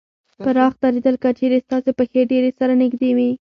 [0.43, 3.27] پراخ درېدل: که چېرې ستاسې پښې ډېرې سره نږدې وي